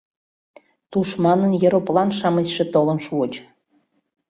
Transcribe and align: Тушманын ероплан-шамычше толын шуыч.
Тушманын 0.91 1.51
ероплан-шамычше 1.67 2.63
толын 2.73 2.99
шуыч. 3.05 3.33